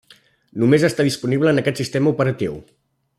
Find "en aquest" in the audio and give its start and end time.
1.55-1.83